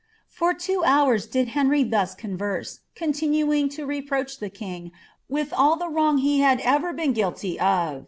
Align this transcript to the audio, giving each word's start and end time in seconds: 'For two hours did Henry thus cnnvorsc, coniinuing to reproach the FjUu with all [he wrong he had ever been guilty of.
'For 0.39 0.55
two 0.55 0.81
hours 0.83 1.27
did 1.27 1.49
Henry 1.49 1.83
thus 1.83 2.15
cnnvorsc, 2.15 2.79
coniinuing 2.95 3.69
to 3.75 3.85
reproach 3.85 4.39
the 4.39 4.49
FjUu 4.49 4.89
with 5.29 5.53
all 5.53 5.77
[he 5.77 5.93
wrong 5.93 6.17
he 6.17 6.39
had 6.39 6.59
ever 6.61 6.91
been 6.91 7.13
guilty 7.13 7.59
of. 7.59 7.99